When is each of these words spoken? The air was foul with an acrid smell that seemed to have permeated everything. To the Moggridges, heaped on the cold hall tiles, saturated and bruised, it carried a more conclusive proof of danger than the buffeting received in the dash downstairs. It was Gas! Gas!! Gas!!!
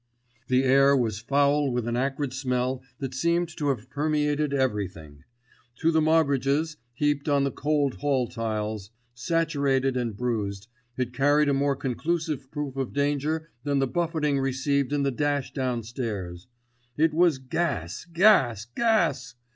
The 0.47 0.63
air 0.63 0.97
was 0.97 1.19
foul 1.19 1.71
with 1.71 1.87
an 1.87 1.95
acrid 1.95 2.33
smell 2.33 2.81
that 2.97 3.13
seemed 3.13 3.55
to 3.57 3.67
have 3.69 3.87
permeated 3.87 4.51
everything. 4.51 5.25
To 5.75 5.91
the 5.91 6.01
Moggridges, 6.01 6.77
heaped 6.95 7.29
on 7.29 7.43
the 7.43 7.51
cold 7.51 7.97
hall 7.97 8.27
tiles, 8.27 8.89
saturated 9.13 9.95
and 9.95 10.17
bruised, 10.17 10.67
it 10.97 11.13
carried 11.13 11.49
a 11.49 11.53
more 11.53 11.75
conclusive 11.75 12.49
proof 12.49 12.77
of 12.77 12.93
danger 12.93 13.51
than 13.63 13.77
the 13.77 13.85
buffeting 13.85 14.39
received 14.39 14.91
in 14.91 15.03
the 15.03 15.11
dash 15.11 15.53
downstairs. 15.53 16.47
It 16.97 17.13
was 17.13 17.37
Gas! 17.37 18.05
Gas!! 18.11 18.65
Gas!!! 18.75 19.35